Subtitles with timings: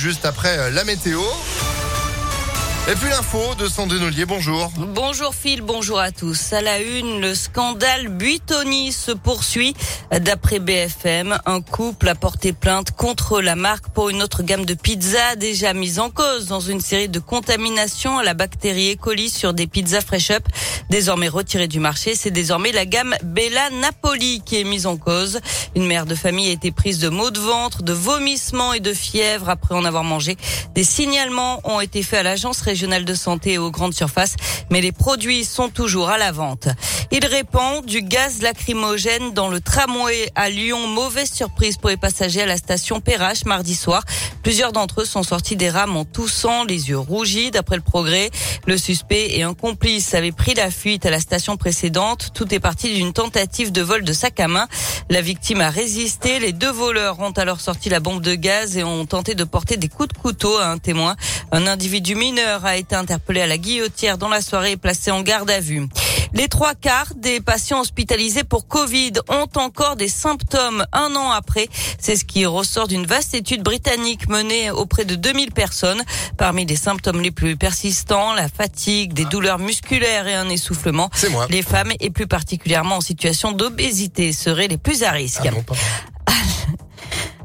[0.00, 1.20] juste après euh, la météo.
[2.88, 4.72] Et puis l'info de Sandrine Ollier, bonjour.
[4.76, 6.52] Bonjour Phil, bonjour à tous.
[6.52, 9.74] À la une, le scandale Buitoni se poursuit.
[10.10, 14.74] D'après BFM, un couple a porté plainte contre la marque pour une autre gamme de
[14.74, 18.96] pizzas déjà mise en cause dans une série de contaminations à la bactérie E.
[18.96, 20.48] coli sur des pizzas Fresh Up.
[20.88, 25.38] Désormais retirée du marché, c'est désormais la gamme Bella Napoli qui est mise en cause.
[25.76, 28.92] Une mère de famille a été prise de maux de ventre, de vomissements et de
[28.92, 30.36] fièvre après en avoir mangé.
[30.74, 34.36] Des signalements ont été faits à l'agence régionale de santé et aux grandes surfaces,
[34.70, 36.68] mais les produits sont toujours à la vente.
[37.10, 40.86] Il répand du gaz lacrymogène dans le tramway à Lyon.
[40.86, 44.04] Mauvaise surprise pour les passagers à la station Perrache mardi soir.
[44.44, 47.50] Plusieurs d'entre eux sont sortis des rames en toussant, les yeux rougis.
[47.50, 48.30] D'après le progrès,
[48.66, 52.30] le suspect et un complice avaient pris la fuite à la station précédente.
[52.34, 54.68] Tout est parti d'une tentative de vol de sac à main.
[55.08, 56.38] La victime a résisté.
[56.38, 59.76] Les deux voleurs ont alors sorti la bombe de gaz et ont tenté de porter
[59.76, 61.16] des coups de couteau à un témoin.
[61.50, 65.22] Un individu mineur a été interpellé à la guillotière dans la soirée et placé en
[65.22, 65.86] garde à vue.
[66.32, 71.68] Les trois quarts des patients hospitalisés pour Covid ont encore des symptômes un an après.
[71.98, 76.02] C'est ce qui ressort d'une vaste étude britannique menée auprès de 2000 personnes.
[76.36, 81.10] Parmi les symptômes les plus persistants, la fatigue, des douleurs musculaires et un essoufflement.
[81.48, 85.42] Les femmes, et plus particulièrement en situation d'obésité, seraient les plus à risque.
[85.44, 85.64] Ah non,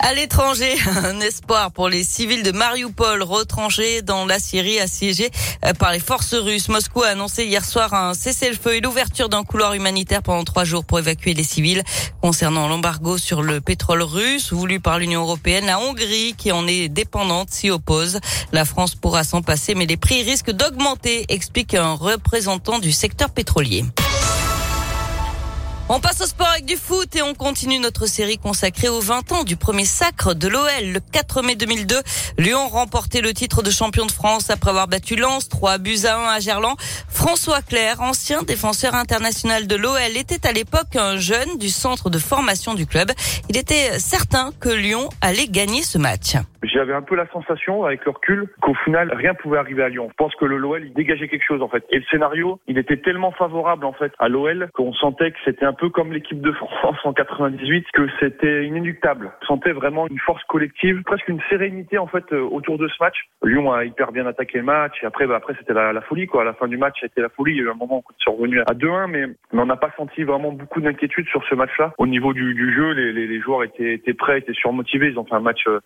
[0.00, 5.30] À l'étranger, un espoir pour les civils de Mariupol retranchés dans la Syrie assiégée
[5.64, 6.68] euh, par les forces russes.
[6.68, 10.84] Moscou a annoncé hier soir un cessez-le-feu et l'ouverture d'un couloir humanitaire pendant trois jours
[10.84, 11.82] pour évacuer les civils.
[12.22, 16.88] Concernant l'embargo sur le pétrole russe voulu par l'Union européenne, la Hongrie, qui en est
[16.88, 18.20] dépendante, s'y oppose.
[18.52, 23.30] La France pourra s'en passer, mais les prix risquent d'augmenter, explique un représentant du secteur
[23.30, 23.84] pétrolier.
[25.90, 29.32] On passe au sport avec du foot et on continue notre série consacrée aux 20
[29.32, 30.84] ans du premier sacre de l'OL.
[30.84, 32.02] Le 4 mai 2002,
[32.36, 36.18] Lyon remportait le titre de champion de France après avoir battu Lens 3 buts à
[36.18, 36.76] 1 à Gerland.
[37.08, 42.18] François Clair, ancien défenseur international de l'OL, était à l'époque un jeune du centre de
[42.18, 43.10] formation du club.
[43.48, 46.34] Il était certain que Lyon allait gagner ce match.
[46.62, 50.08] J'avais un peu la sensation, avec le recul, qu'au final, rien pouvait arriver à Lyon.
[50.10, 51.84] Je pense que le l'OL, il dégageait quelque chose, en fait.
[51.90, 55.64] Et le scénario, il était tellement favorable, en fait, à l'OL, qu'on sentait que c'était
[55.64, 59.30] un peu comme l'équipe de France en 98, que c'était inéluctable.
[59.42, 62.94] On sentait vraiment une force collective, presque une sérénité, en fait, euh, autour de ce
[63.00, 63.16] match.
[63.44, 66.42] Lyon a hyper bien attaqué le match, et après, bah, après, c'était la, folie, quoi.
[66.42, 67.52] À la fin du match, c'était la folie.
[67.52, 69.76] Il y a eu un moment où on est revenu à 2-1, mais on n'a
[69.76, 71.92] pas senti vraiment beaucoup d'inquiétude sur ce match-là.
[71.98, 75.08] Au niveau du, jeu, les, joueurs étaient, étaient prêts, étaient surmotivés.
[75.08, 75.80] Ils ont fait un match euh,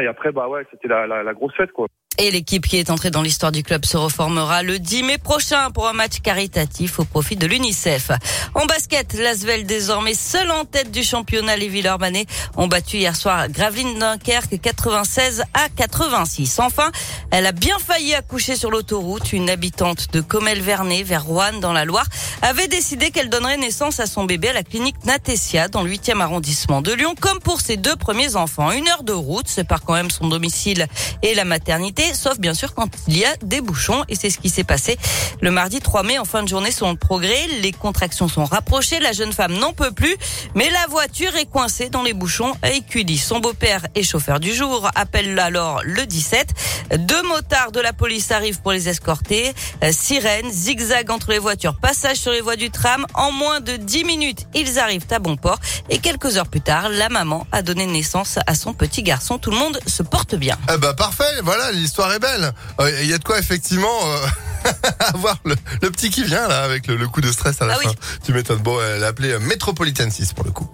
[0.00, 1.86] Et après, bah ouais, c'était la, la grosse fête, quoi.
[2.20, 5.70] Et l'équipe qui est entrée dans l'histoire du club se reformera le 10 mai prochain
[5.70, 8.10] pour un match caritatif au profit de l'UNICEF.
[8.56, 11.56] En basket, l'Asvel désormais seul en tête du championnat.
[11.56, 12.26] Les Villeurbanais
[12.56, 16.58] ont battu hier soir Gravelines Dunkerque 96 à 86.
[16.58, 16.90] Enfin,
[17.30, 19.32] elle a bien failli accoucher sur l'autoroute.
[19.32, 22.06] Une habitante de Comel-Vernet vers Roanne dans la Loire
[22.42, 26.20] avait décidé qu'elle donnerait naissance à son bébé à la clinique Natessia dans le 8e
[26.20, 28.72] arrondissement de Lyon comme pour ses deux premiers enfants.
[28.72, 30.88] Une heure de route sépare quand même son domicile
[31.22, 34.04] et la maternité sauf bien sûr quand il y a des bouchons.
[34.08, 34.98] Et c'est ce qui s'est passé
[35.40, 37.46] le mardi 3 mai en fin de journée selon le progrès.
[37.62, 40.16] Les contractions sont rapprochées, la jeune femme n'en peut plus,
[40.54, 43.18] mais la voiture est coincée dans les bouchons à Écully.
[43.18, 46.54] Son beau-père et chauffeur du jour appelle alors le 17.
[46.98, 49.52] Deux motards de la police arrivent pour les escorter.
[49.82, 53.06] Euh, Sirène, zigzag entre les voitures, passage sur les voies du tram.
[53.14, 55.58] En moins de 10 minutes, ils arrivent à bon port.
[55.90, 59.38] Et quelques heures plus tard, la maman a donné naissance à son petit garçon.
[59.38, 60.56] Tout le monde se porte bien.
[60.72, 62.52] Eh bah parfait, voilà, l'histoire est belle.
[62.80, 64.70] Euh, Il y a de quoi effectivement euh,
[65.14, 67.74] avoir le, le petit qui vient là avec le, le coup de stress à la
[67.74, 67.90] Ah fin.
[67.90, 67.94] oui.
[68.24, 68.58] Tu m'étonnes.
[68.58, 70.68] Bon, elle a appelé euh, Metropolitan 6 pour le coup.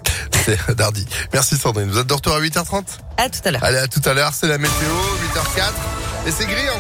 [0.45, 1.07] C'est Dardy.
[1.33, 1.91] Merci Sandrine.
[1.91, 2.83] Vous êtes de retour à 8h30
[3.17, 3.65] À tout à l'heure.
[3.65, 4.33] Allez, à tout à l'heure.
[4.35, 4.75] C'est la météo,
[5.35, 6.27] 8h04.
[6.27, 6.55] Et c'est gris.
[6.69, 6.73] hein.